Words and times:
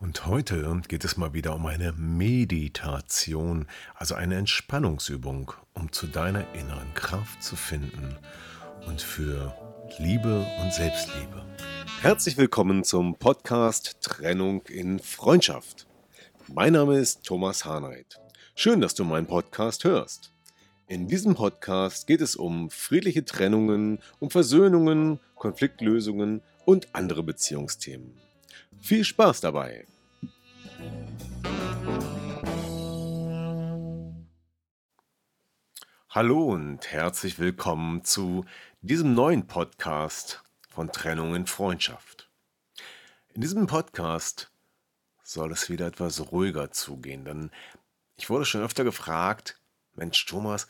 Und 0.00 0.26
heute 0.26 0.80
geht 0.86 1.04
es 1.04 1.16
mal 1.16 1.34
wieder 1.34 1.56
um 1.56 1.66
eine 1.66 1.90
Meditation, 1.92 3.66
also 3.96 4.14
eine 4.14 4.36
Entspannungsübung, 4.36 5.50
um 5.74 5.90
zu 5.90 6.06
deiner 6.06 6.54
inneren 6.54 6.94
Kraft 6.94 7.42
zu 7.42 7.56
finden 7.56 8.16
und 8.86 9.02
für 9.02 9.52
Liebe 9.98 10.46
und 10.62 10.72
Selbstliebe. 10.72 11.44
Herzlich 12.00 12.36
willkommen 12.36 12.84
zum 12.84 13.16
Podcast 13.16 13.96
Trennung 14.00 14.62
in 14.68 15.00
Freundschaft. 15.00 15.88
Mein 16.46 16.74
Name 16.74 16.98
ist 16.98 17.24
Thomas 17.24 17.64
Harnight. 17.64 18.20
Schön, 18.54 18.80
dass 18.80 18.94
du 18.94 19.02
meinen 19.02 19.26
Podcast 19.26 19.82
hörst. 19.82 20.32
In 20.86 21.08
diesem 21.08 21.34
Podcast 21.34 22.06
geht 22.06 22.20
es 22.20 22.36
um 22.36 22.70
friedliche 22.70 23.24
Trennungen, 23.24 23.98
um 24.20 24.30
Versöhnungen, 24.30 25.18
Konfliktlösungen 25.34 26.40
und 26.64 26.94
andere 26.94 27.24
Beziehungsthemen. 27.24 28.27
Viel 28.80 29.04
Spaß 29.04 29.40
dabei! 29.40 29.86
Hallo 36.10 36.52
und 36.52 36.90
herzlich 36.90 37.38
willkommen 37.38 38.02
zu 38.02 38.44
diesem 38.80 39.14
neuen 39.14 39.46
Podcast 39.46 40.42
von 40.68 40.90
Trennung 40.90 41.34
in 41.34 41.46
Freundschaft. 41.46 42.30
In 43.34 43.42
diesem 43.42 43.66
Podcast 43.66 44.50
soll 45.22 45.52
es 45.52 45.68
wieder 45.68 45.86
etwas 45.86 46.32
ruhiger 46.32 46.70
zugehen, 46.70 47.24
denn 47.24 47.50
ich 48.16 48.30
wurde 48.30 48.46
schon 48.46 48.62
öfter 48.62 48.84
gefragt, 48.84 49.60
Mensch 49.94 50.24
Thomas, 50.26 50.66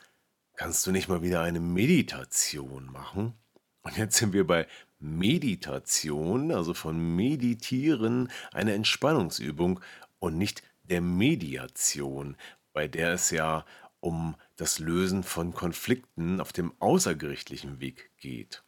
kannst 0.55 0.85
du 0.85 0.91
nicht 0.91 1.07
mal 1.07 1.21
wieder 1.21 1.41
eine 1.41 1.59
Meditation 1.59 2.91
machen? 2.91 3.33
Und 3.81 3.97
jetzt 3.97 4.17
sind 4.17 4.33
wir 4.33 4.45
bei 4.45 4.67
Meditation, 4.99 6.51
also 6.51 6.73
von 6.73 7.15
Meditieren, 7.15 8.29
eine 8.51 8.73
Entspannungsübung 8.73 9.79
und 10.19 10.37
nicht 10.37 10.63
der 10.83 11.01
Mediation, 11.01 12.35
bei 12.73 12.87
der 12.87 13.13
es 13.13 13.31
ja 13.31 13.65
um 14.01 14.35
das 14.55 14.79
Lösen 14.79 15.23
von 15.23 15.53
Konflikten 15.53 16.41
auf 16.41 16.53
dem 16.53 16.73
außergerichtlichen 16.79 17.79
Weg 17.79 18.11
geht. 18.17 18.63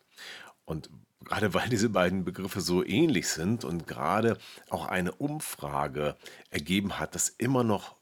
Und 0.65 0.89
gerade 1.23 1.53
weil 1.53 1.69
diese 1.69 1.89
beiden 1.89 2.23
Begriffe 2.23 2.61
so 2.61 2.85
ähnlich 2.85 3.27
sind 3.27 3.63
und 3.63 3.87
gerade 3.87 4.37
auch 4.69 4.85
eine 4.85 5.11
Umfrage 5.13 6.17
ergeben 6.49 6.99
hat, 6.99 7.15
dass 7.15 7.29
immer 7.29 7.63
noch 7.63 7.95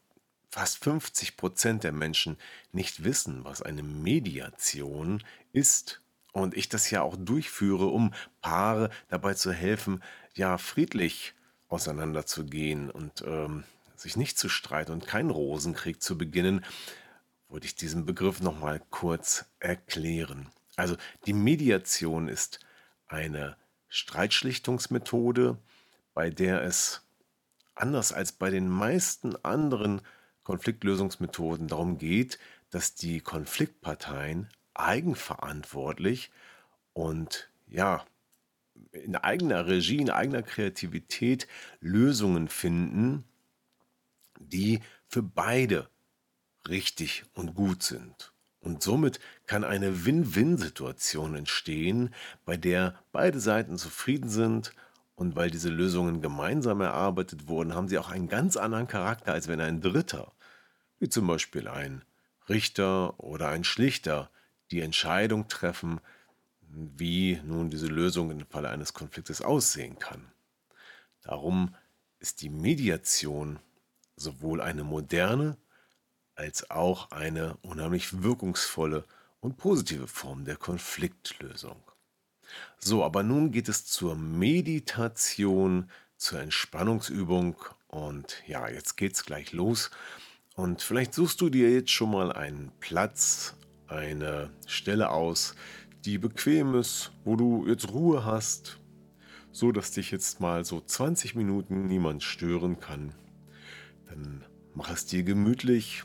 fast 0.50 0.82
50 0.82 1.36
Prozent 1.36 1.84
der 1.84 1.92
Menschen 1.92 2.36
nicht 2.72 3.04
wissen, 3.04 3.44
was 3.44 3.62
eine 3.62 3.82
Mediation 3.82 5.22
ist. 5.52 5.99
Und 6.32 6.56
ich 6.56 6.68
das 6.68 6.90
ja 6.90 7.02
auch 7.02 7.16
durchführe, 7.18 7.86
um 7.86 8.14
Paare 8.40 8.90
dabei 9.08 9.34
zu 9.34 9.52
helfen, 9.52 10.02
ja, 10.34 10.58
friedlich 10.58 11.34
auseinanderzugehen 11.68 12.90
und 12.90 13.22
ähm, 13.26 13.64
sich 13.96 14.16
nicht 14.16 14.38
zu 14.38 14.48
streiten 14.48 14.92
und 14.92 15.06
keinen 15.06 15.30
Rosenkrieg 15.30 16.02
zu 16.02 16.16
beginnen, 16.16 16.64
wollte 17.48 17.66
ich 17.66 17.74
diesen 17.74 18.06
Begriff 18.06 18.40
nochmal 18.40 18.80
kurz 18.90 19.44
erklären. 19.58 20.48
Also 20.76 20.96
die 21.26 21.32
Mediation 21.32 22.28
ist 22.28 22.60
eine 23.08 23.56
Streitschlichtungsmethode, 23.88 25.58
bei 26.14 26.30
der 26.30 26.62
es 26.62 27.02
anders 27.74 28.12
als 28.12 28.32
bei 28.32 28.50
den 28.50 28.68
meisten 28.68 29.36
anderen 29.44 30.00
Konfliktlösungsmethoden 30.44 31.66
darum 31.66 31.98
geht, 31.98 32.38
dass 32.70 32.94
die 32.94 33.20
Konfliktparteien 33.20 34.48
eigenverantwortlich 34.84 36.30
und 36.92 37.50
ja, 37.68 38.04
in 38.92 39.16
eigener 39.16 39.66
Regie, 39.66 39.98
in 39.98 40.10
eigener 40.10 40.42
Kreativität 40.42 41.46
Lösungen 41.80 42.48
finden, 42.48 43.24
die 44.38 44.80
für 45.06 45.22
beide 45.22 45.88
richtig 46.68 47.24
und 47.34 47.54
gut 47.54 47.82
sind. 47.82 48.32
Und 48.60 48.82
somit 48.82 49.20
kann 49.46 49.64
eine 49.64 50.04
Win-Win-Situation 50.04 51.34
entstehen, 51.34 52.14
bei 52.44 52.56
der 52.56 52.98
beide 53.10 53.40
Seiten 53.40 53.78
zufrieden 53.78 54.28
sind 54.28 54.72
und 55.14 55.34
weil 55.34 55.50
diese 55.50 55.70
Lösungen 55.70 56.20
gemeinsam 56.20 56.80
erarbeitet 56.80 57.48
wurden, 57.48 57.74
haben 57.74 57.88
sie 57.88 57.98
auch 57.98 58.10
einen 58.10 58.28
ganz 58.28 58.56
anderen 58.56 58.86
Charakter, 58.86 59.32
als 59.32 59.48
wenn 59.48 59.60
ein 59.60 59.80
Dritter, 59.80 60.32
wie 60.98 61.08
zum 61.08 61.26
Beispiel 61.26 61.68
ein 61.68 62.04
Richter 62.48 63.18
oder 63.18 63.48
ein 63.48 63.64
Schlichter, 63.64 64.30
die 64.70 64.80
Entscheidung 64.80 65.48
treffen, 65.48 66.00
wie 66.72 67.40
nun 67.44 67.70
diese 67.70 67.88
Lösung 67.88 68.30
im 68.30 68.46
Falle 68.46 68.70
eines 68.70 68.94
Konfliktes 68.94 69.42
aussehen 69.42 69.98
kann. 69.98 70.30
Darum 71.22 71.74
ist 72.20 72.42
die 72.42 72.50
Mediation 72.50 73.58
sowohl 74.16 74.60
eine 74.60 74.84
moderne 74.84 75.56
als 76.34 76.70
auch 76.70 77.10
eine 77.10 77.56
unheimlich 77.62 78.22
wirkungsvolle 78.22 79.04
und 79.40 79.56
positive 79.56 80.06
Form 80.06 80.44
der 80.44 80.56
Konfliktlösung. 80.56 81.82
So, 82.78 83.04
aber 83.04 83.22
nun 83.22 83.52
geht 83.52 83.68
es 83.68 83.86
zur 83.86 84.16
Meditation, 84.16 85.90
zur 86.16 86.40
Entspannungsübung 86.40 87.56
und 87.88 88.42
ja, 88.46 88.68
jetzt 88.68 88.96
geht's 88.96 89.24
gleich 89.24 89.52
los. 89.52 89.90
Und 90.56 90.82
vielleicht 90.82 91.14
suchst 91.14 91.40
du 91.40 91.48
dir 91.48 91.70
jetzt 91.70 91.90
schon 91.90 92.10
mal 92.10 92.32
einen 92.32 92.72
Platz, 92.80 93.54
eine 93.90 94.50
Stelle 94.66 95.10
aus, 95.10 95.54
die 96.04 96.18
bequem 96.18 96.74
ist, 96.74 97.12
wo 97.24 97.36
du 97.36 97.66
jetzt 97.66 97.92
Ruhe 97.92 98.24
hast, 98.24 98.78
so 99.52 99.72
dass 99.72 99.90
dich 99.90 100.10
jetzt 100.10 100.40
mal 100.40 100.64
so 100.64 100.80
20 100.80 101.34
Minuten 101.34 101.86
niemand 101.86 102.22
stören 102.22 102.80
kann. 102.80 103.12
Dann 104.08 104.44
mach 104.74 104.90
es 104.90 105.06
dir 105.06 105.22
gemütlich, 105.22 106.04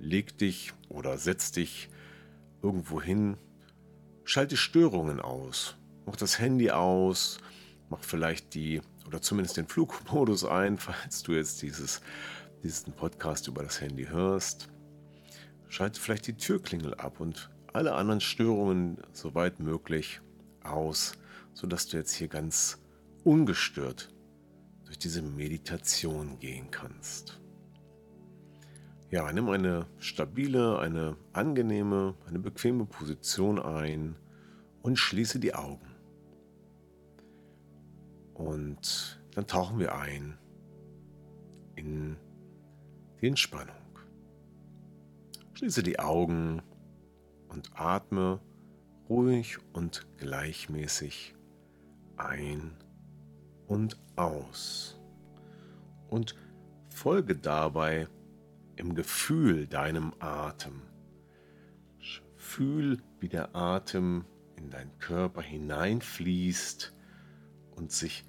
leg 0.00 0.36
dich 0.38 0.72
oder 0.88 1.18
setz 1.18 1.52
dich 1.52 1.88
irgendwo 2.62 3.00
hin, 3.00 3.36
schalte 4.24 4.56
Störungen 4.56 5.20
aus, 5.20 5.76
mach 6.06 6.16
das 6.16 6.38
Handy 6.38 6.70
aus, 6.70 7.38
mach 7.90 8.02
vielleicht 8.02 8.54
die 8.54 8.80
oder 9.06 9.20
zumindest 9.20 9.56
den 9.56 9.66
Flugmodus 9.66 10.44
ein, 10.44 10.78
falls 10.78 11.22
du 11.22 11.32
jetzt 11.32 11.62
dieses, 11.62 12.00
diesen 12.62 12.92
Podcast 12.92 13.48
über 13.48 13.62
das 13.62 13.80
Handy 13.80 14.06
hörst. 14.06 14.71
Schalte 15.72 15.98
vielleicht 16.02 16.26
die 16.26 16.36
Türklingel 16.36 16.92
ab 16.96 17.18
und 17.18 17.50
alle 17.72 17.94
anderen 17.94 18.20
Störungen 18.20 18.98
soweit 19.14 19.58
möglich 19.58 20.20
aus, 20.62 21.14
sodass 21.54 21.86
du 21.86 21.96
jetzt 21.96 22.12
hier 22.12 22.28
ganz 22.28 22.78
ungestört 23.24 24.14
durch 24.84 24.98
diese 24.98 25.22
Meditation 25.22 26.38
gehen 26.38 26.70
kannst. 26.70 27.40
Ja, 29.08 29.32
nimm 29.32 29.48
eine 29.48 29.86
stabile, 29.96 30.78
eine 30.78 31.16
angenehme, 31.32 32.16
eine 32.26 32.38
bequeme 32.38 32.84
Position 32.84 33.58
ein 33.58 34.16
und 34.82 34.98
schließe 34.98 35.40
die 35.40 35.54
Augen. 35.54 35.90
Und 38.34 39.22
dann 39.34 39.46
tauchen 39.46 39.78
wir 39.78 39.94
ein 39.94 40.36
in 41.76 42.18
die 43.22 43.28
Entspannung. 43.28 43.81
Schließe 45.62 45.84
die 45.84 46.00
Augen 46.00 46.60
und 47.48 47.70
atme 47.74 48.40
ruhig 49.08 49.58
und 49.72 50.08
gleichmäßig 50.18 51.36
ein 52.16 52.76
und 53.68 53.96
aus. 54.16 54.98
Und 56.08 56.34
folge 56.88 57.36
dabei 57.36 58.08
im 58.74 58.96
Gefühl 58.96 59.68
deinem 59.68 60.12
Atem. 60.18 60.82
Fühl, 62.34 62.98
wie 63.20 63.28
der 63.28 63.54
Atem 63.54 64.24
in 64.56 64.68
deinen 64.68 64.98
Körper 64.98 65.42
hineinfließt 65.42 66.92
und 67.76 67.92
sich 67.92 68.24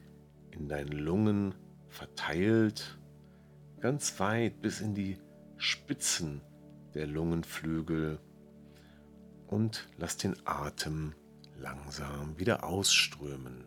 in 0.52 0.70
deinen 0.70 0.92
Lungen 0.92 1.56
verteilt, 1.88 3.00
ganz 3.80 4.20
weit 4.20 4.62
bis 4.62 4.82
in 4.82 4.94
die 4.94 5.18
Spitzen 5.58 6.44
der 6.94 7.08
Lungenflügel 7.08 8.20
und 9.48 9.88
lass 9.98 10.18
den 10.18 10.36
Atem 10.46 11.14
langsam 11.58 12.38
wieder 12.38 12.64
ausströmen. 12.64 13.66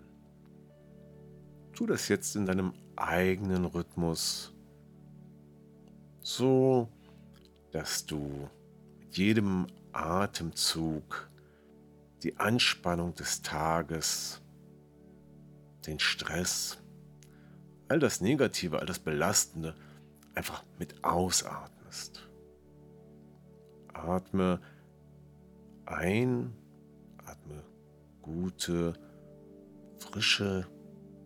tu 1.73 1.87
das 1.87 2.09
jetzt 2.09 2.37
in 2.37 2.47
deinem 2.47 2.73
eigenen 2.97 3.67
Rhythmus, 3.67 4.55
so 6.21 6.89
dass 7.71 8.07
du 8.07 8.49
mit 8.99 9.17
jedem 9.17 9.67
Atemzug 9.93 11.31
die 12.23 12.39
Anspannung 12.39 13.15
des 13.15 13.43
Tages, 13.43 14.41
den 15.87 15.99
Stress, 15.99 16.79
all 17.89 17.99
das 17.99 18.21
Negative, 18.21 18.79
all 18.79 18.87
das 18.87 18.99
Belastende 18.99 19.75
einfach 20.35 20.65
mit 20.79 21.05
ausatmest. 21.05 22.26
Atme 23.97 24.61
ein, 25.87 26.53
atme 27.25 27.65
gute, 28.21 28.95
frische, 29.99 30.67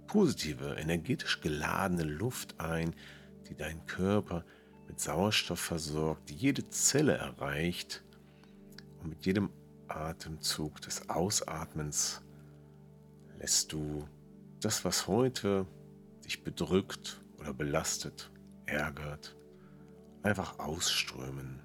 positive, 0.07 0.77
energetisch 0.77 1.41
geladene 1.41 2.05
Luft 2.05 2.61
ein, 2.61 2.95
die 3.49 3.55
deinen 3.55 3.85
Körper 3.87 4.45
mit 4.87 5.01
Sauerstoff 5.01 5.61
versorgt, 5.61 6.29
die 6.31 6.35
jede 6.35 6.69
Zelle 6.69 7.17
erreicht 7.17 8.05
und 9.01 9.11
mit 9.11 9.27
jedem 9.27 9.51
Atemzug 9.89 10.81
des 10.81 11.09
Ausatmens 11.09 12.23
lässt 13.39 13.73
du 13.73 14.07
das, 14.61 14.85
was 14.85 15.07
heute 15.07 15.67
dich 16.25 16.45
bedrückt 16.45 17.21
oder 17.39 17.55
belastet, 17.55 18.31
ärgert, 18.67 19.37
einfach 20.23 20.59
ausströmen. 20.59 21.63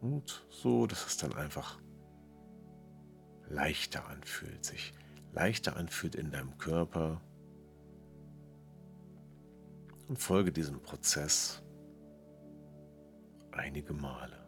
Und 0.00 0.46
so, 0.48 0.86
dass 0.86 1.06
es 1.06 1.16
dann 1.18 1.34
einfach 1.34 1.78
leichter 3.48 4.06
anfühlt, 4.08 4.64
sich 4.64 4.94
leichter 5.32 5.76
anfühlt 5.76 6.14
in 6.14 6.30
deinem 6.30 6.56
Körper. 6.56 7.20
Und 10.08 10.18
folge 10.18 10.52
diesem 10.52 10.80
Prozess 10.80 11.62
einige 13.52 13.92
Male. 13.92 14.38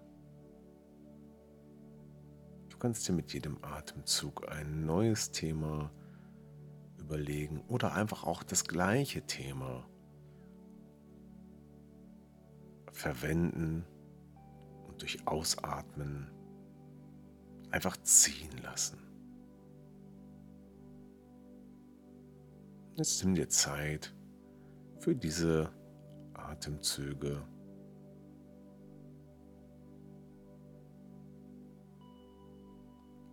Du 2.68 2.78
kannst 2.78 3.06
dir 3.06 3.12
mit 3.12 3.32
jedem 3.32 3.62
Atemzug 3.62 4.48
ein 4.50 4.86
neues 4.86 5.30
Thema 5.30 5.92
überlegen 6.98 7.60
oder 7.68 7.92
einfach 7.92 8.24
auch 8.24 8.42
das 8.42 8.64
gleiche 8.64 9.22
Thema 9.22 9.86
verwenden 12.90 13.86
durch 15.02 15.26
Ausatmen 15.26 16.30
einfach 17.72 17.96
ziehen 18.02 18.56
lassen. 18.62 18.98
Jetzt 22.96 23.24
nimm 23.24 23.34
dir 23.34 23.48
Zeit 23.48 24.14
für 25.00 25.16
diese 25.16 25.72
Atemzüge. 26.34 27.42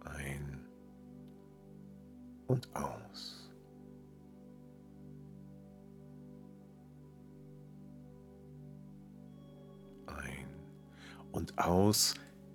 Ein 0.05 0.67
und 2.47 2.75
aus. 2.75 3.38
Und 11.31 11.57
aus 11.57 12.13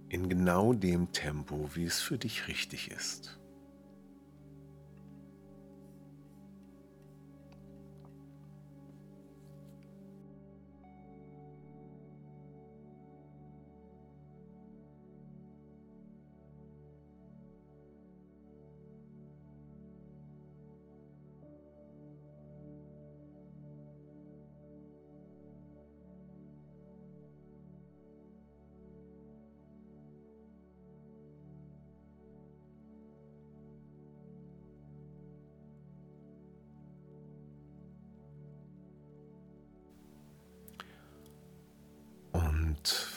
in 0.08 0.28
genau 0.28 0.72
dem 0.72 1.12
Tempo, 1.12 1.70
wie 1.74 1.84
es 1.84 2.00
für 2.00 2.18
dich 2.18 2.48
richtig 2.48 2.90
ist. 2.90 3.38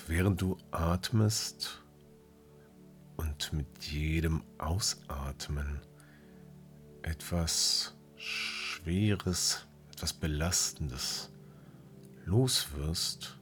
Während 0.08 0.42
du 0.42 0.58
atmest 0.72 1.84
und 3.18 3.52
mit 3.54 3.84
jedem 3.84 4.44
Ausatmen 4.58 5.82
etwas 7.02 7.96
Schweres, 8.16 9.68
etwas 9.92 10.14
Belastendes 10.14 11.32
loswirst, 12.26 13.38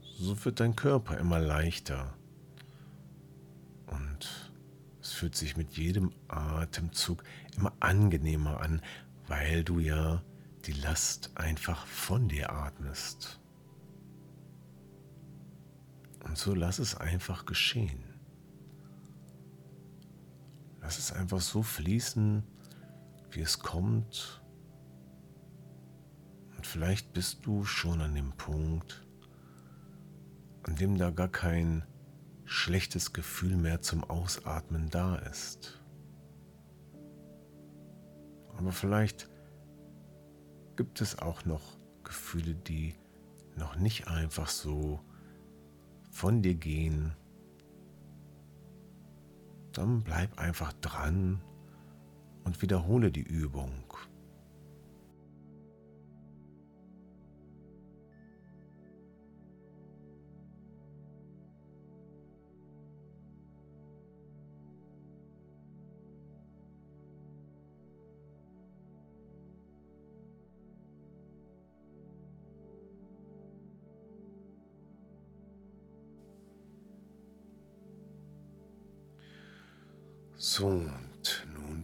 so 0.00 0.44
wird 0.44 0.60
dein 0.60 0.76
Körper 0.76 1.18
immer 1.18 1.40
leichter 1.40 2.14
und 3.86 4.50
es 5.00 5.12
fühlt 5.12 5.34
sich 5.34 5.56
mit 5.56 5.76
jedem 5.76 6.12
Atemzug 6.28 7.24
immer 7.56 7.72
angenehmer 7.80 8.60
an, 8.60 8.80
weil 9.26 9.64
du 9.64 9.78
ja 9.80 10.22
die 10.66 10.72
Last 10.72 11.30
einfach 11.34 11.86
von 11.86 12.28
dir 12.28 12.52
atmest. 12.52 13.40
Und 16.24 16.38
so 16.38 16.54
lass 16.54 16.78
es 16.78 16.96
einfach 16.96 17.46
geschehen. 17.46 18.02
Lass 20.80 20.98
es 20.98 21.12
einfach 21.12 21.40
so 21.40 21.62
fließen, 21.62 22.42
wie 23.30 23.40
es 23.40 23.58
kommt. 23.58 24.42
Und 26.56 26.66
vielleicht 26.66 27.12
bist 27.12 27.46
du 27.46 27.64
schon 27.64 28.00
an 28.00 28.14
dem 28.14 28.32
Punkt, 28.32 29.06
an 30.64 30.76
dem 30.76 30.98
da 30.98 31.10
gar 31.10 31.28
kein 31.28 31.84
schlechtes 32.44 33.12
Gefühl 33.12 33.56
mehr 33.56 33.80
zum 33.80 34.04
Ausatmen 34.04 34.90
da 34.90 35.16
ist. 35.16 35.82
Aber 38.56 38.72
vielleicht 38.72 39.28
gibt 40.76 41.00
es 41.00 41.18
auch 41.18 41.44
noch 41.44 41.78
Gefühle, 42.02 42.54
die 42.54 42.94
noch 43.56 43.76
nicht 43.76 44.08
einfach 44.08 44.48
so 44.48 45.00
von 46.14 46.42
dir 46.42 46.54
gehen, 46.54 47.12
dann 49.72 50.04
bleib 50.04 50.38
einfach 50.38 50.72
dran 50.74 51.42
und 52.44 52.62
wiederhole 52.62 53.10
die 53.10 53.22
Übung. 53.22 53.72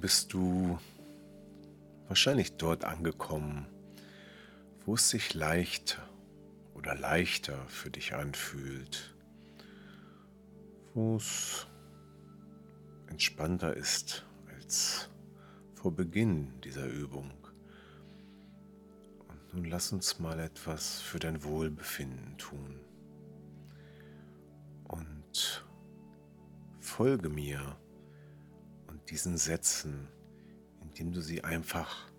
Bist 0.00 0.32
du 0.32 0.78
wahrscheinlich 2.08 2.56
dort 2.56 2.84
angekommen, 2.84 3.66
wo 4.84 4.94
es 4.94 5.10
sich 5.10 5.34
leichter 5.34 6.02
oder 6.74 6.94
leichter 6.94 7.58
für 7.68 7.90
dich 7.90 8.14
anfühlt, 8.14 9.14
wo 10.94 11.16
es 11.16 11.66
entspannter 13.08 13.76
ist 13.76 14.24
als 14.54 15.10
vor 15.74 15.94
Beginn 15.94 16.60
dieser 16.62 16.86
Übung. 16.86 17.30
Und 19.28 19.54
nun 19.54 19.64
lass 19.66 19.92
uns 19.92 20.18
mal 20.18 20.40
etwas 20.40 21.00
für 21.00 21.18
dein 21.18 21.44
Wohlbefinden 21.44 22.38
tun. 22.38 22.80
Und 24.84 25.64
folge 26.80 27.28
mir 27.28 27.76
diesen 29.08 29.36
Sätzen, 29.36 30.08
indem 30.82 31.12
du 31.12 31.20
sie 31.20 31.44
einfach 31.44 32.10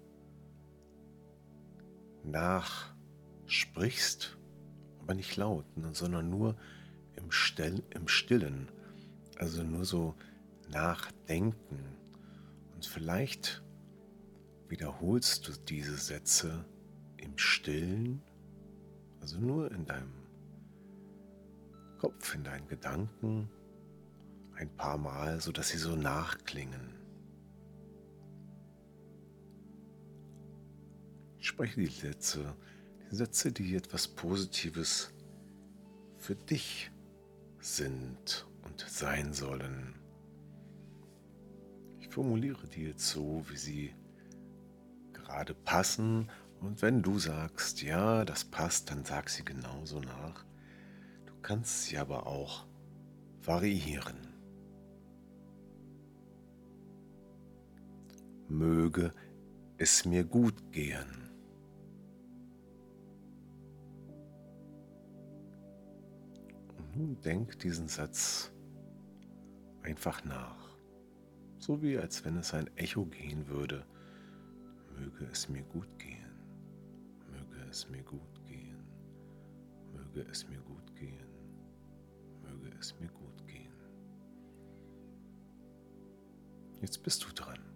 nachsprichst, 2.24 4.38
aber 5.00 5.14
nicht 5.14 5.36
laut, 5.36 5.66
ne, 5.78 5.94
sondern 5.94 6.30
nur 6.30 6.56
im, 7.16 7.32
Still, 7.32 7.84
im 7.92 8.08
Stillen, 8.08 8.72
also 9.38 9.64
nur 9.64 9.86
so 9.86 10.16
nachdenken. 10.70 11.98
Und 12.74 12.86
vielleicht 12.86 13.64
wiederholst 14.68 15.48
du 15.48 15.54
diese 15.68 15.98
Sätze 15.98 16.66
im 17.18 17.38
stillen, 17.38 18.22
also 19.20 19.40
nur 19.40 19.72
in 19.72 19.86
deinem 19.86 20.14
Kopf, 22.00 22.34
in 22.34 22.44
deinen 22.44 22.68
Gedanken 22.68 23.50
ein 24.62 24.70
paar 24.77 24.98
Mal, 24.98 25.41
sodass 25.41 25.70
sie 25.70 25.77
so 25.77 25.96
nachklingen. 25.96 26.96
Ich 31.39 31.48
spreche 31.48 31.82
die 31.82 31.88
Sätze, 31.88 32.56
die 33.10 33.15
Sätze, 33.15 33.51
die 33.51 33.75
etwas 33.75 34.08
Positives 34.08 35.12
für 36.18 36.36
dich 36.36 36.91
sind 37.60 38.46
und 38.63 38.86
sein 38.88 39.34
sollen. 39.34 39.96
Ich 42.00 42.10
formuliere 42.10 42.68
die 42.68 42.84
jetzt 42.84 43.08
so, 43.08 43.44
wie 43.50 43.58
sie 43.58 43.96
gerade 45.13 45.56
passen. 45.56 46.30
Und 46.60 46.84
wenn 46.84 47.01
du 47.01 47.18
sagst, 47.18 47.82
ja, 47.82 48.24
das 48.25 48.46
passt, 48.46 48.91
dann 48.91 49.03
sag 49.06 49.30
sie 49.30 49.44
genauso 49.44 50.00
nach. 50.00 50.46
Du 51.25 51.34
kannst 51.41 51.86
sie 51.86 51.98
aber 51.98 52.27
auch 52.27 52.68
variieren. 53.41 54.31
Möge 58.51 59.13
es 59.77 60.05
mir 60.05 60.24
gut 60.24 60.72
gehen. 60.72 61.22
nun 67.01 67.20
denk 67.22 67.58
diesen 67.60 67.88
Satz 67.88 68.51
einfach 69.81 70.24
nach. 70.24 70.70
So 71.58 71.81
wie 71.81 71.98
als 71.98 72.25
wenn 72.25 72.38
es 72.38 72.53
ein 72.53 72.70
Echo 72.75 73.05
gehen 73.05 73.48
würde. 73.48 73.86
Möge 74.98 75.25
es 75.31 75.50
mir 75.50 75.63
gut 75.63 75.98
gehen. 75.98 76.31
Möge 77.31 77.70
es 77.70 77.89
mir 77.89 78.03
gut 78.03 78.46
gehen. 78.48 78.84
Möge 79.93 80.27
es 80.29 80.48
mir 80.48 80.60
gut 80.60 80.96
gehen. 80.96 81.27
Möge 82.41 82.75
es 82.79 83.00
mir 83.00 83.10
gut 83.10 83.48
gehen. 83.48 83.74
Jetzt 86.81 87.03
bist 87.03 87.24
du 87.24 87.34
dran. 87.34 87.71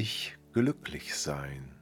Ich 0.00 0.38
glücklich 0.54 1.14
sein. 1.14 1.76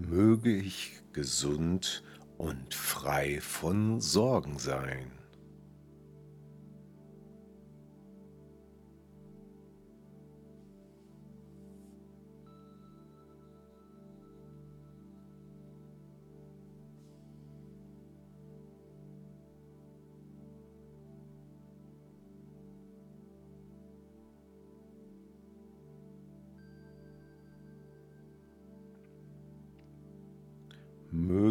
möge 0.00 0.50
ich 0.54 1.02
gesund 1.12 2.02
und 2.38 2.72
frei 2.72 3.40
von 3.40 4.00
Sorgen 4.00 4.58
sein. 4.58 5.18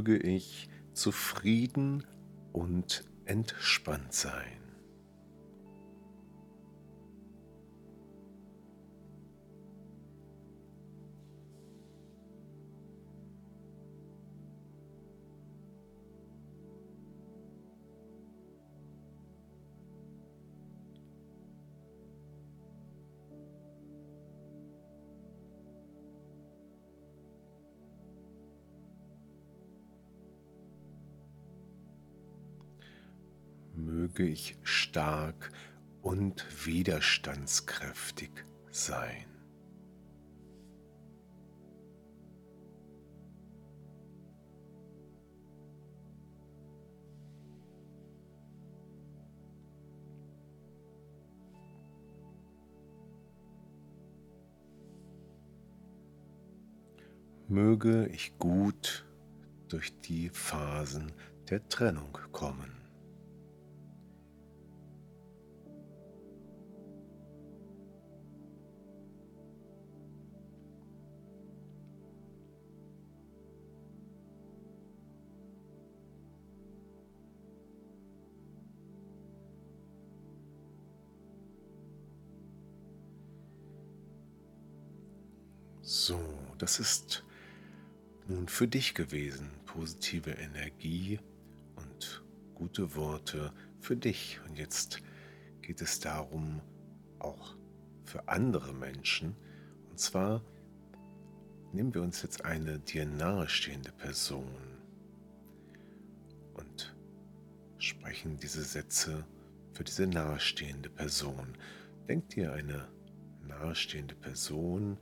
möge 0.07 0.17
ich 0.17 0.69
zufrieden 0.97 2.05
und 2.53 3.03
entspannt 3.25 4.13
sein. 4.13 4.66
Möge 34.17 34.31
ich 34.31 34.57
stark 34.63 35.51
und 36.01 36.43
widerstandskräftig 36.65 38.31
sein. 38.71 39.25
möge 57.49 58.07
ich 58.07 58.37
gut 58.37 59.05
durch 59.69 59.97
die 60.01 60.29
Phasen 60.29 61.13
der 61.49 61.65
Trennung 61.69 62.17
kommen. 62.33 62.76
So, 85.89 86.19
das 86.57 86.81
ist 86.81 87.23
nun 88.27 88.49
für 88.49 88.67
dich 88.67 88.93
gewesen. 88.93 89.49
Positive 89.65 90.31
Energie 90.31 91.17
und 91.77 92.25
gute 92.55 92.93
Worte 92.97 93.53
für 93.79 93.95
dich. 93.95 94.41
Und 94.45 94.57
jetzt 94.57 95.01
geht 95.61 95.81
es 95.81 96.01
darum, 96.01 96.59
auch 97.19 97.55
für 98.03 98.27
andere 98.27 98.73
Menschen. 98.73 99.37
Und 99.89 99.97
zwar 99.97 100.43
nehmen 101.71 101.93
wir 101.93 102.01
uns 102.01 102.21
jetzt 102.21 102.43
eine 102.43 102.79
dir 102.79 103.05
nahestehende 103.05 103.93
Person 103.93 104.51
und 106.55 106.97
sprechen 107.77 108.37
diese 108.37 108.63
Sätze 108.63 109.25
für 109.71 109.85
diese 109.85 110.05
nahestehende 110.05 110.89
Person. 110.89 111.57
Denk 112.09 112.27
dir 112.27 112.51
eine 112.51 112.89
nahestehende 113.47 114.15
Person, 114.15 114.97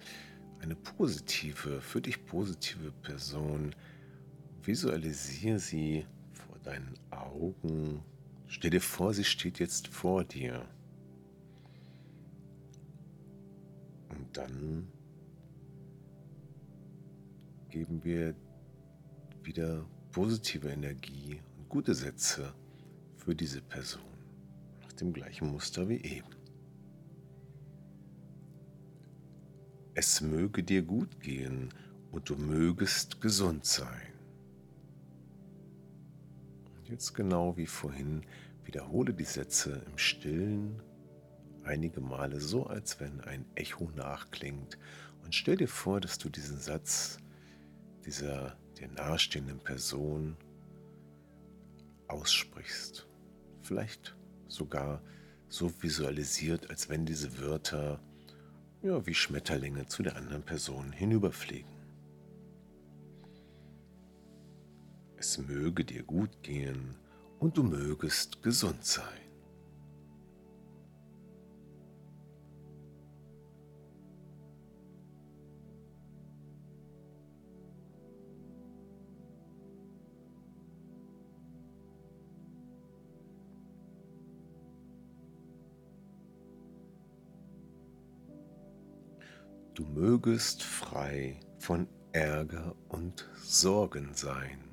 eine 0.66 0.76
positive, 0.76 1.80
für 1.80 2.02
dich 2.02 2.26
positive 2.26 2.92
Person. 3.04 3.74
Visualisiere 4.64 5.60
sie 5.60 6.06
vor 6.34 6.58
deinen 6.64 6.96
Augen. 7.12 8.02
Stell 8.48 8.72
dir 8.72 8.82
vor, 8.82 9.14
sie 9.14 9.24
steht 9.24 9.60
jetzt 9.60 9.88
vor 9.88 10.24
dir. 10.24 10.68
Und 14.10 14.36
dann 14.36 14.88
geben 17.70 18.04
wir 18.04 18.34
wieder 19.44 19.86
positive 20.12 20.70
Energie 20.70 21.40
und 21.58 21.70
gute 21.70 21.94
Sätze 21.94 22.54
für 23.18 23.36
diese 23.36 23.62
Person. 23.62 24.02
Nach 24.82 24.94
dem 24.94 25.14
gleichen 25.14 25.52
Muster 25.52 25.88
wie 25.88 26.02
eben. 26.02 26.35
Es 29.96 30.22
möge 30.22 30.62
dir 30.62 30.82
gut 30.82 31.22
gehen 31.22 31.74
und 32.12 32.30
du 32.30 32.36
mögest 32.36 33.22
gesund 33.22 33.66
sein. 33.66 34.14
Und 36.78 36.90
jetzt 36.90 37.14
genau 37.14 37.56
wie 37.58 37.66
vorhin, 37.66 38.24
wiederhole 38.66 39.14
die 39.14 39.24
Sätze 39.24 39.82
im 39.90 39.98
stillen 39.98 40.82
einige 41.64 42.02
Male 42.02 42.40
so, 42.40 42.68
als 42.68 43.00
wenn 43.00 43.22
ein 43.22 43.46
Echo 43.56 43.90
nachklingt. 43.96 44.78
Und 45.24 45.34
stell 45.34 45.58
dir 45.58 45.68
vor, 45.68 46.00
dass 46.00 46.18
du 46.18 46.30
diesen 46.30 46.60
Satz 46.60 47.18
dieser 48.06 48.56
dir 48.78 48.90
nahestehenden 48.90 49.60
Person 49.60 50.36
aussprichst. 52.08 53.08
Vielleicht 53.62 54.16
sogar 54.48 55.02
so 55.48 55.72
visualisiert, 55.82 56.70
als 56.70 56.90
wenn 56.90 57.06
diese 57.06 57.40
Wörter 57.40 58.00
ja, 58.86 59.06
wie 59.08 59.16
Schmetterlinge 59.16 59.88
zu 59.88 60.04
der 60.04 60.16
anderen 60.16 60.44
Person 60.44 60.92
hinüberfliegen. 60.92 61.74
Es 65.18 65.40
möge 65.40 65.84
dir 65.84 66.04
gut 66.04 66.44
gehen 66.44 66.96
und 67.40 67.58
du 67.58 67.64
mögest 67.64 68.44
gesund 68.44 68.86
sein. 68.86 69.25
Du 89.76 89.84
mögest 89.84 90.64
frei 90.64 91.38
von 91.60 91.90
Ärger 92.14 92.74
und 92.88 93.30
Sorgen 93.44 94.14
sein. 94.14 94.66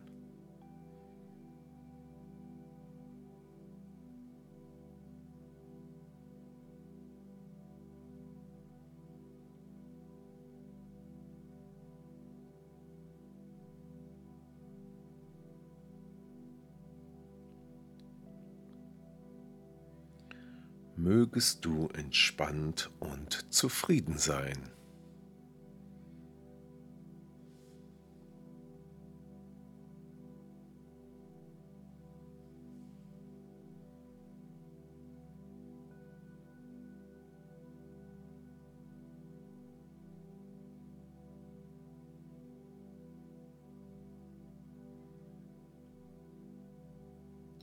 mögest 20.95 21.65
du 21.65 21.89
entspannt 21.89 22.91
und 23.01 23.53
zufrieden 23.53 24.19
sein. 24.19 24.71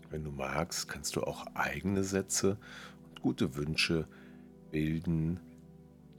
Wenn 0.10 0.24
du 0.24 0.32
magst, 0.32 0.88
kannst 0.88 1.16
du 1.16 1.24
auch 1.24 1.46
eigene 1.54 2.04
Sätze 2.04 2.58
und 3.10 3.22
gute 3.22 3.56
Wünsche 3.56 4.08
bilden, 4.72 5.39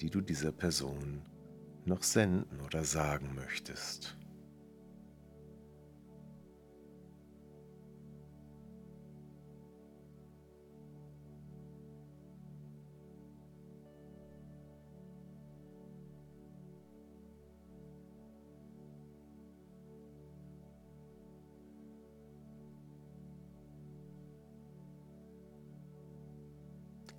die 0.00 0.10
du 0.10 0.20
dieser 0.20 0.52
Person 0.52 1.22
noch 1.84 2.02
senden 2.02 2.60
oder 2.60 2.84
sagen 2.84 3.34
möchtest. 3.34 4.16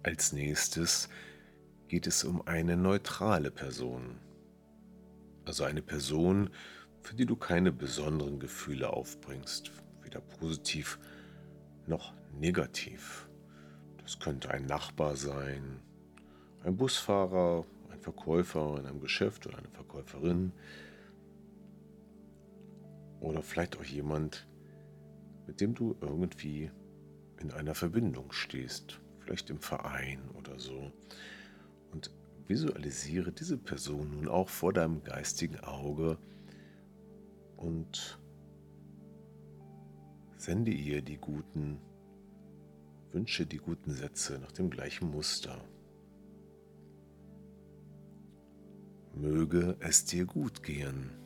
Als 0.04 0.34
nächstes 0.34 1.10
geht 1.88 2.08
es 2.08 2.24
um 2.24 2.42
eine 2.48 2.76
neutrale 2.76 3.52
Person. 3.52 4.18
Also 5.46 5.64
eine 5.64 5.84
Person, 5.84 6.50
für 7.02 7.14
die 7.14 7.28
du 7.28 7.36
keine 7.36 7.72
besonderen 7.72 8.40
Gefühle 8.40 8.92
aufbringst, 8.92 9.72
weder 10.02 10.20
positiv 10.20 10.98
noch 11.86 12.14
negativ. 12.34 13.30
Das 14.02 14.18
könnte 14.18 14.50
ein 14.50 14.66
Nachbar 14.66 15.16
sein, 15.16 15.84
ein 16.64 16.78
Busfahrer, 16.78 17.64
ein 17.92 18.00
Verkäufer 18.00 18.80
in 18.80 18.88
einem 18.88 19.02
Geschäft 19.02 19.46
oder 19.46 19.60
eine 19.60 19.70
Verkäuferin. 19.70 20.52
Oder 23.20 23.44
vielleicht 23.44 23.78
auch 23.78 23.84
jemand, 23.84 24.48
mit 25.46 25.62
dem 25.62 25.76
du 25.76 25.96
irgendwie 26.02 26.72
in 27.38 27.52
einer 27.52 27.76
Verbindung 27.76 28.32
stehst 28.32 29.00
vielleicht 29.32 29.50
im 29.50 29.62
Verein 29.62 30.20
oder 30.38 30.60
so. 30.60 30.92
Und 31.94 32.12
visualisiere 32.48 33.32
diese 33.32 33.58
Person 33.58 34.12
nun 34.12 34.28
auch 34.28 34.50
vor 34.50 34.74
deinem 34.74 35.06
geistigen 35.06 35.58
Auge 35.62 36.18
und 37.56 38.20
sende 40.36 40.72
ihr 40.72 41.02
die 41.02 41.16
guten 41.16 41.80
Wünsche, 43.14 43.46
die 43.46 43.60
guten 43.60 43.94
Sätze 43.94 44.38
nach 44.38 44.52
dem 44.52 44.70
gleichen 44.70 45.10
Muster. 45.10 45.64
Möge 49.16 49.78
es 49.80 50.04
dir 50.04 50.26
gut 50.26 50.62
gehen. 50.62 51.21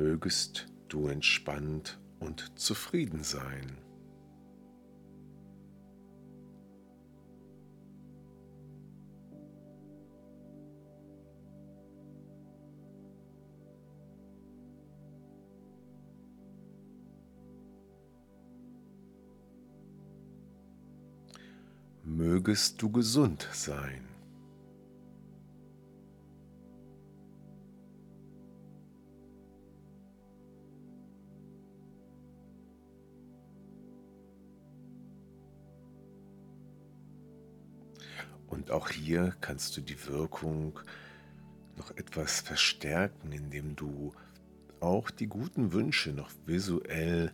Mögest 0.00 0.66
du 0.88 1.08
entspannt 1.08 2.00
und 2.20 2.58
zufrieden 2.58 3.22
sein. 3.22 3.76
Mögest 22.02 22.80
du 22.80 22.90
gesund 22.90 23.46
sein. 23.52 24.09
Auch 38.70 38.88
hier 38.90 39.34
kannst 39.40 39.76
du 39.76 39.80
die 39.80 40.06
Wirkung 40.06 40.78
noch 41.76 41.90
etwas 41.96 42.40
verstärken, 42.40 43.32
indem 43.32 43.74
du 43.74 44.12
auch 44.78 45.10
die 45.10 45.26
guten 45.26 45.72
Wünsche 45.72 46.12
noch 46.12 46.30
visuell 46.46 47.32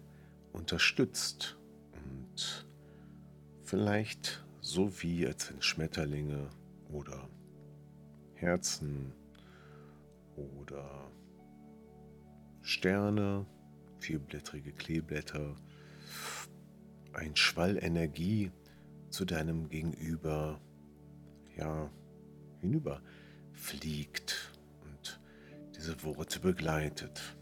unterstützt. 0.52 1.58
Und 1.92 2.66
vielleicht 3.64 4.44
so 4.60 5.02
wie 5.02 5.26
als 5.26 5.50
wenn 5.50 5.60
Schmetterlinge 5.60 6.48
oder 6.90 7.28
Herzen 8.34 9.12
oder 10.36 11.10
Sterne, 12.62 13.46
vierblättrige 13.98 14.72
Kleeblätter, 14.72 15.54
ein 17.12 17.36
Schwall 17.36 17.78
Energie 17.82 18.50
zu 19.10 19.24
deinem 19.24 19.68
Gegenüber 19.68 20.60
ja, 21.56 21.90
hinüberfliegt 22.60 24.52
und 24.82 25.20
diese 25.74 26.02
Worte 26.04 26.40
begleitet. 26.40 27.36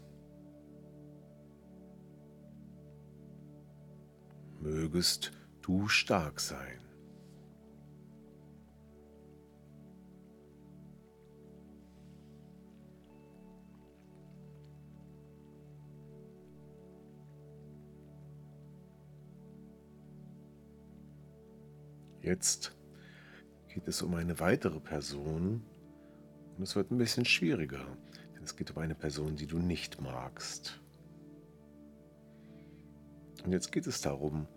Mögest 4.59 5.31
du 5.61 5.87
stark 5.87 6.39
sein. 6.39 6.79
Jetzt 22.21 22.75
geht 23.75 23.89
es 23.89 24.01
um 24.01 24.15
eine 24.15 24.39
weitere 24.39 24.79
Person 24.79 25.61
und 26.55 26.63
es 26.63 26.77
wird 26.77 26.91
ein 26.91 26.97
bisschen 26.97 27.25
schwieriger, 27.25 27.85
denn 28.33 28.41
es 28.41 28.55
geht 28.55 28.71
um 28.71 28.77
eine 28.77 28.95
Person, 28.95 29.35
die 29.35 29.47
du 29.47 29.57
nicht 29.57 30.01
magst. 30.01 30.79
Und 33.43 33.51
jetzt 33.51 33.73
geht 33.73 33.85
es 33.85 33.99
darum, 33.99 34.47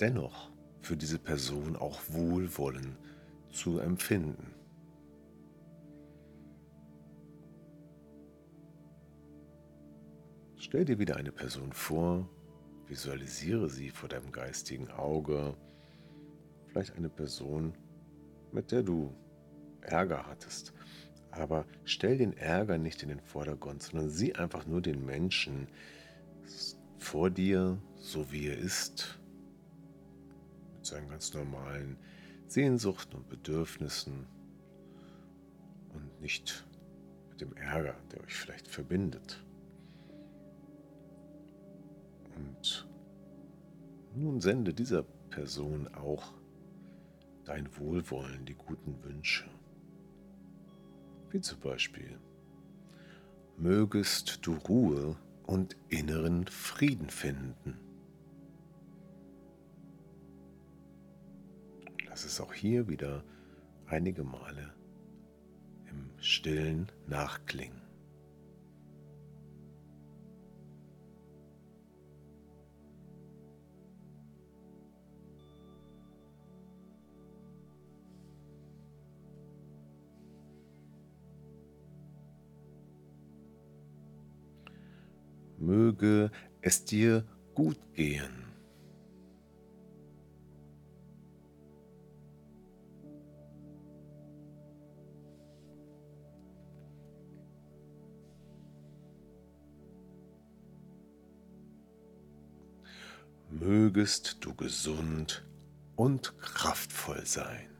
dennoch 0.00 0.50
für 0.80 0.96
diese 0.96 1.20
Person 1.20 1.76
auch 1.76 2.00
Wohlwollen 2.08 2.96
zu 3.52 3.78
empfinden. 3.78 4.56
Stell 10.56 10.84
dir 10.84 10.98
wieder 10.98 11.14
eine 11.14 11.30
Person 11.30 11.72
vor, 11.72 12.28
visualisiere 12.88 13.70
sie 13.70 13.90
vor 13.90 14.08
deinem 14.08 14.32
geistigen 14.32 14.90
Auge, 14.90 15.56
vielleicht 16.66 16.96
eine 16.96 17.08
Person, 17.08 17.72
mit 18.52 18.72
der 18.72 18.82
du 18.82 19.14
Ärger 19.82 20.26
hattest. 20.26 20.72
Aber 21.30 21.64
stell 21.84 22.18
den 22.18 22.36
Ärger 22.36 22.78
nicht 22.78 23.02
in 23.02 23.08
den 23.08 23.20
Vordergrund, 23.20 23.82
sondern 23.82 24.10
sieh 24.10 24.34
einfach 24.34 24.66
nur 24.66 24.80
den 24.80 25.04
Menschen 25.04 25.68
vor 26.98 27.30
dir, 27.30 27.78
so 27.96 28.30
wie 28.32 28.48
er 28.48 28.58
ist, 28.58 29.20
mit 30.76 30.86
seinen 30.86 31.08
ganz 31.08 31.32
normalen 31.34 31.96
Sehnsuchten 32.46 33.16
und 33.16 33.28
Bedürfnissen 33.28 34.26
und 35.94 36.20
nicht 36.20 36.66
mit 37.30 37.40
dem 37.40 37.52
Ärger, 37.56 37.94
der 38.12 38.22
euch 38.22 38.34
vielleicht 38.34 38.66
verbindet. 38.68 39.44
Und 42.36 42.88
nun 44.14 44.40
sende 44.40 44.74
dieser 44.74 45.04
Person 45.30 45.86
auch 45.94 46.32
dein 47.44 47.68
Wohlwollen, 47.78 48.44
die 48.44 48.54
guten 48.54 49.02
Wünsche. 49.02 49.48
Wie 51.30 51.40
zum 51.40 51.60
Beispiel, 51.60 52.18
mögest 53.56 54.46
du 54.46 54.54
Ruhe 54.54 55.16
und 55.44 55.76
inneren 55.88 56.46
Frieden 56.46 57.10
finden. 57.10 57.78
Lass 62.06 62.24
es 62.24 62.40
auch 62.40 62.52
hier 62.52 62.88
wieder 62.88 63.22
einige 63.86 64.24
Male 64.24 64.74
im 65.88 66.10
stillen 66.18 66.90
nachklingen. 67.06 67.79
Möge 85.70 86.32
es 86.62 86.84
dir 86.84 87.24
gut 87.54 87.78
gehen. 87.94 88.44
Mögest 103.48 104.38
du 104.40 104.54
gesund 104.54 105.44
und 105.94 106.36
kraftvoll 106.38 107.24
sein. 107.26 107.79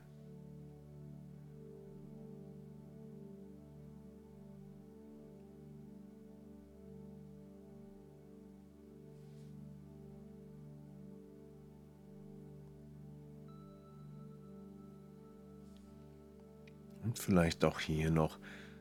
Und 17.11 17.19
vielleicht 17.19 17.65
auch 17.65 17.81
hier 17.81 18.09
noch 18.09 18.39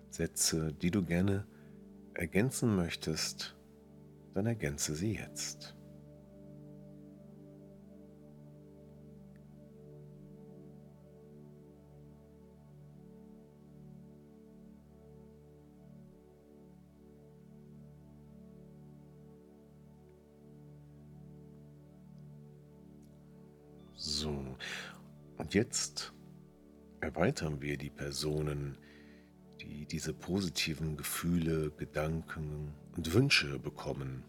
Sätze, 0.08 0.72
die 0.72 0.92
du 0.92 1.02
gerne 1.02 1.48
ergänzen 2.14 2.76
möchtest, 2.76 3.56
dann 4.34 4.46
ergänze 4.46 4.94
sie 4.94 5.16
jetzt. 5.16 5.76
So, 23.96 24.56
und 25.36 25.54
jetzt 25.54 26.12
erweitern 27.10 27.60
wir 27.60 27.76
die 27.76 27.90
Personen, 27.90 28.78
die 29.60 29.84
diese 29.84 30.14
positiven 30.14 30.96
Gefühle, 30.96 31.72
Gedanken 31.72 32.72
und 32.96 33.12
Wünsche 33.12 33.58
bekommen. 33.58 34.22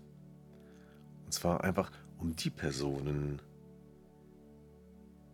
Und 1.23 1.31
zwar 1.31 1.63
einfach 1.63 1.91
um 2.17 2.35
die 2.35 2.49
Personen, 2.49 3.39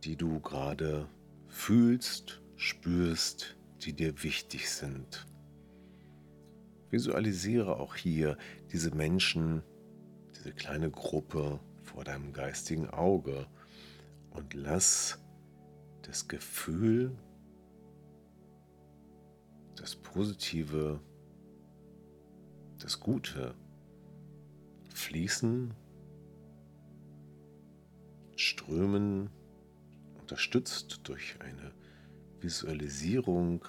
die 0.03 0.17
du 0.17 0.41
gerade 0.41 1.07
fühlst, 1.47 2.41
spürst, 2.57 3.55
die 3.81 3.93
dir 3.93 4.23
wichtig 4.23 4.69
sind. 4.69 5.25
Visualisiere 6.89 7.77
auch 7.77 7.95
hier 7.95 8.38
diese 8.73 8.93
Menschen, 8.93 9.63
diese 10.36 10.51
kleine 10.51 10.91
Gruppe 10.91 11.62
vor 11.81 12.03
deinem 12.03 12.33
geistigen 12.33 12.89
Auge 12.89 13.47
und 14.31 14.53
lass 14.53 15.19
das 16.01 16.27
Gefühl 16.27 17.17
das 19.78 19.96
Positive, 19.96 21.00
das 22.80 23.00
Gute 23.00 23.54
fließen, 24.94 25.74
strömen, 28.36 29.30
unterstützt 30.20 31.02
durch 31.04 31.40
eine 31.42 31.72
Visualisierung 32.40 33.63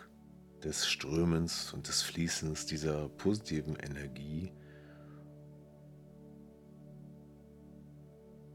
des 0.65 0.89
Strömens 0.89 1.73
und 1.73 1.87
des 1.87 2.03
Fließens 2.03 2.67
dieser 2.67 3.09
positiven 3.11 3.77
Energie, 3.77 4.53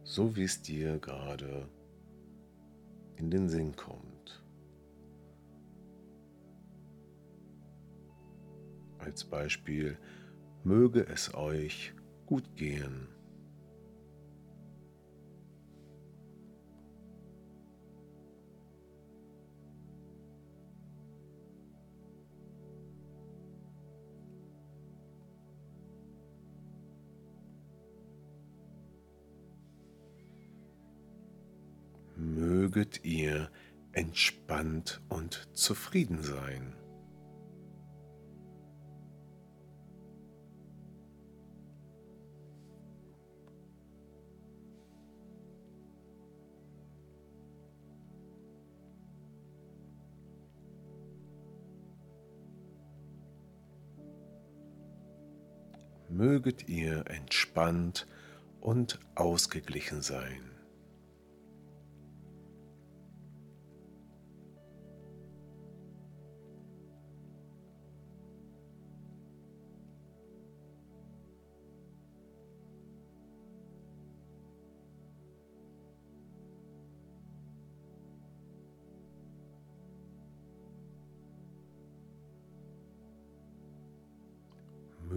so 0.04 0.36
wie 0.36 0.44
es 0.44 0.62
dir 0.62 1.00
gerade 1.00 1.70
in 3.16 3.32
den 3.32 3.48
Sinn 3.48 3.76
kommt. 3.76 4.13
Als 9.04 9.26
Beispiel, 9.26 9.98
möge 10.64 11.06
es 11.06 11.34
euch 11.34 11.94
gut 12.26 12.56
gehen. 12.56 13.10
Möget 32.16 33.04
ihr 33.04 33.50
entspannt 33.92 35.02
und 35.10 35.50
zufrieden 35.52 36.24
sein. 36.24 36.83
Möget 56.16 56.70
ihr 56.70 57.06
entspannt 57.08 58.08
und 58.62 59.00
ausgeglichen 59.16 60.02
sein. 60.02 60.53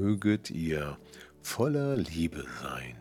Möget 0.07 0.53
ihr 0.53 0.97
voller 1.43 1.97
Liebe 1.97 2.45
sein. 2.63 2.97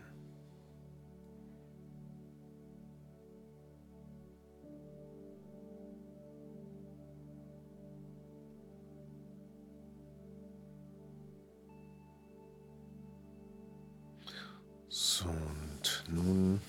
So, 14.88 15.26
und 15.28 16.04
nun 16.08 16.60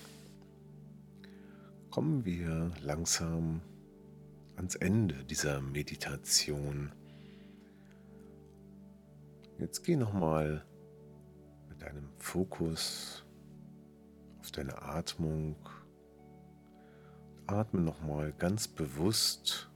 kommen 1.90 2.24
wir 2.24 2.70
langsam 2.82 3.60
ans 4.54 4.76
Ende 4.76 5.24
dieser 5.24 5.60
Meditation. 5.60 6.92
Jetzt 9.58 9.82
geh 9.82 9.96
nochmal 9.96 10.64
mit 11.68 11.82
deinem 11.82 12.08
Fokus 12.18 13.24
auf 14.38 14.52
deine 14.52 14.80
Atmung. 14.82 15.56
Atme 17.48 17.80
nochmal 17.80 18.32
ganz 18.38 18.68
bewusst, 18.68 19.68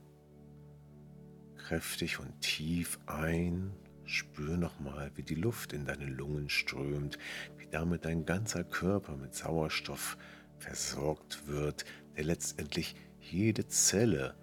kräftig 1.57 2.19
und 2.19 2.39
tief 2.39 2.97
ein. 3.07 3.73
Spür 4.05 4.55
nochmal, 4.55 5.11
wie 5.15 5.23
die 5.23 5.35
Luft 5.35 5.73
in 5.73 5.85
deine 5.85 6.05
Lungen 6.05 6.47
strömt, 6.47 7.17
wie 7.57 7.67
damit 7.67 8.05
dein 8.05 8.25
ganzer 8.25 8.63
Körper 8.63 9.17
mit 9.17 9.33
Sauerstoff 9.33 10.17
versorgt 10.59 11.47
wird, 11.47 11.83
der 12.15 12.23
letztendlich 12.23 12.95
jede 13.19 13.67
Zelle 13.67 14.35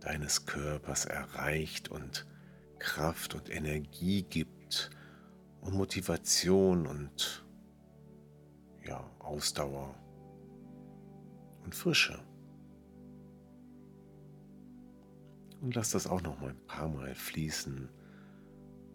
deines 0.00 0.46
Körpers 0.46 1.04
erreicht 1.04 1.88
und 1.88 2.26
Kraft 2.78 3.34
und 3.34 3.50
Energie 3.50 4.22
gibt 4.22 4.57
und 5.60 5.74
Motivation 5.74 6.86
und 6.86 7.46
ja, 8.84 9.04
Ausdauer 9.18 9.94
und 11.64 11.74
Frische. 11.74 12.18
Und 15.60 15.74
lass 15.74 15.90
das 15.90 16.06
auch 16.06 16.22
noch 16.22 16.40
mal 16.40 16.50
ein 16.50 16.66
paar 16.66 16.88
Mal 16.88 17.14
fließen, 17.14 17.88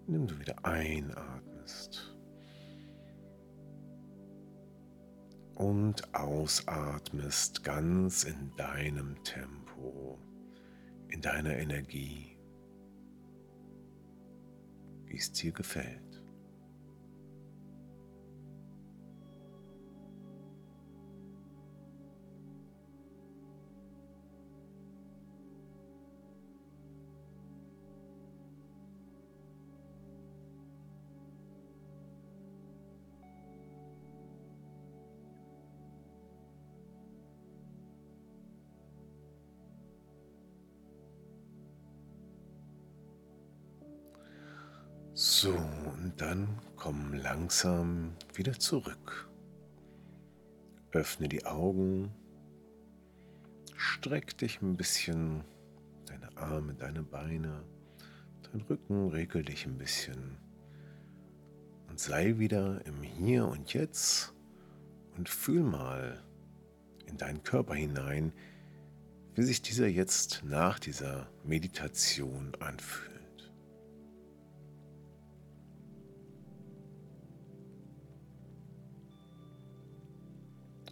indem 0.08 0.28
du 0.28 0.40
wieder 0.40 0.64
einatmest 0.66 2.16
und 5.56 6.14
ausatmest 6.16 7.64
ganz 7.64 8.24
in 8.24 8.56
deinem 8.56 9.22
Tempo 9.24 10.20
in 11.14 11.22
deiner 11.22 11.56
Energie, 11.56 12.36
wie 15.06 15.16
es 15.16 15.32
dir 15.32 15.52
gefällt. 15.52 16.13
So, 45.44 45.52
und 45.52 46.14
dann 46.16 46.48
komm 46.78 47.14
langsam 47.16 48.14
wieder 48.34 48.54
zurück. 48.54 49.30
Öffne 50.94 51.28
die 51.28 51.46
Augen, 51.46 52.14
streck 53.76 54.38
dich 54.38 54.62
ein 54.62 54.78
bisschen, 54.78 55.44
deine 56.06 56.38
Arme, 56.38 56.76
deine 56.76 57.04
Beine, 57.04 57.62
dein 58.44 58.62
Rücken, 58.62 59.10
regel 59.10 59.44
dich 59.44 59.66
ein 59.66 59.78
bisschen. 59.78 60.38
Und 61.90 62.00
sei 62.00 62.40
wieder 62.40 62.80
im 62.86 63.02
Hier 63.02 63.46
und 63.46 63.74
Jetzt. 63.74 64.34
Und 65.18 65.28
fühl 65.28 65.64
mal 65.64 66.24
in 67.06 67.18
deinen 67.18 67.44
Körper 67.44 67.76
hinein, 67.76 68.32
wie 69.36 69.44
sich 69.44 69.62
dieser 69.62 69.88
jetzt 69.88 70.42
nach 70.46 70.80
dieser 70.80 71.28
Meditation 71.44 72.54
anfühlt. 72.62 73.13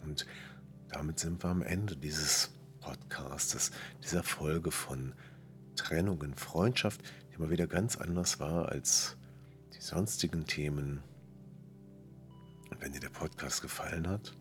Und 0.03 0.25
damit 0.89 1.19
sind 1.19 1.43
wir 1.43 1.49
am 1.49 1.61
Ende 1.61 1.95
dieses 1.95 2.51
Podcastes, 2.79 3.71
dieser 4.03 4.23
Folge 4.23 4.71
von 4.71 5.13
Trennung 5.75 6.21
in 6.23 6.35
Freundschaft, 6.35 7.01
die 7.31 7.37
mal 7.37 7.49
wieder 7.49 7.67
ganz 7.67 7.95
anders 7.95 8.39
war 8.39 8.69
als 8.69 9.17
die 9.73 9.81
sonstigen 9.81 10.45
Themen. 10.45 11.01
Und 12.69 12.81
wenn 12.81 12.91
dir 12.91 12.99
der 12.99 13.09
Podcast 13.09 13.61
gefallen 13.61 14.07
hat, 14.07 14.35